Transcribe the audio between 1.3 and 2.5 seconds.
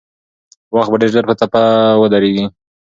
ټپه ودرېږي.